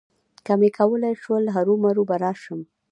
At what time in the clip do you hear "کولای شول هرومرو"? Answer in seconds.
0.77-2.03